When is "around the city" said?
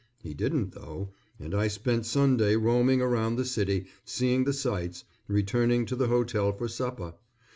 3.03-3.85